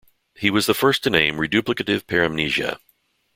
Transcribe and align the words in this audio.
He 0.33 0.49
was 0.49 0.65
the 0.65 0.73
first 0.73 1.03
to 1.03 1.11
name 1.11 1.35
reduplicative 1.35 2.05
paramnesia. 2.07 2.79